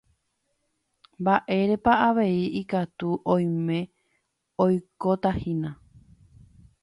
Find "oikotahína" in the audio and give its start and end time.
4.63-5.69